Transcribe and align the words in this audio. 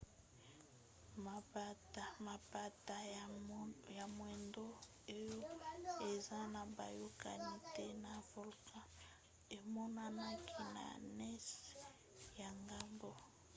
mapata 2.35 2.97
ya 3.97 4.05
moindo 4.17 4.65
oyo 5.17 5.51
eza 6.11 6.39
na 6.53 6.61
boyokani 6.75 7.51
te 7.75 7.85
na 8.03 8.13
volcan 8.29 8.89
emonanaki 9.57 10.59
na 10.75 10.85
nse 11.21 11.61
ya 12.39 12.49
ngomba 12.63 13.11